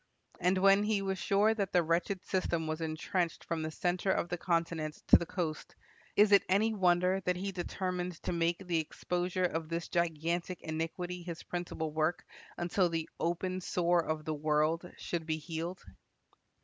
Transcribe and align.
And 0.39 0.57
when 0.57 0.81
he 0.83 1.03
was 1.03 1.19
sure 1.19 1.53
that 1.53 1.73
the 1.73 1.83
wretched 1.83 2.25
system 2.25 2.65
was 2.65 2.81
entrenched 2.81 3.43
from 3.43 3.61
the 3.61 3.69
center 3.69 4.09
of 4.09 4.29
the 4.29 4.37
continent 4.39 4.95
to 5.09 5.15
the 5.17 5.27
coast, 5.27 5.75
is 6.15 6.31
it 6.31 6.41
any 6.49 6.73
wonder 6.73 7.21
that 7.23 7.35
he 7.35 7.51
determined 7.51 8.13
to 8.23 8.31
make 8.33 8.57
the 8.65 8.79
exposure 8.79 9.45
of 9.45 9.69
this 9.69 9.89
gigantic 9.89 10.63
iniquity 10.63 11.21
his 11.21 11.43
principal 11.43 11.91
work 11.91 12.25
until 12.57 12.89
"the 12.89 13.07
open 13.19 13.61
sore 13.61 14.03
of 14.03 14.25
the 14.25 14.33
world" 14.33 14.91
should 14.97 15.27
be 15.27 15.37
healed? 15.37 15.85